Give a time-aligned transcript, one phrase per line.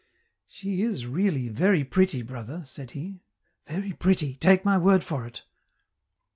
[0.47, 3.21] "She is really very pretty, brother," said he;
[3.67, 5.43] "very pretty, take my word for it!"